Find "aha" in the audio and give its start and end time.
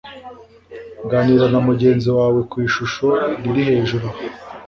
4.11-4.19